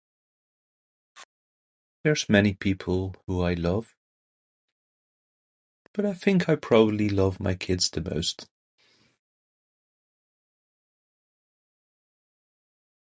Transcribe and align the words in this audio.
There's 2.03 2.27
many 2.27 2.55
people 2.55 3.13
who 3.27 3.43
I 3.43 3.53
love, 3.53 3.95
but 5.93 6.07
I 6.07 6.15
think 6.15 6.49
I 6.49 6.55
probably 6.55 7.07
love 7.07 7.39
my 7.39 7.53
kids 7.53 7.91
the 7.91 8.01
most. 8.01 8.49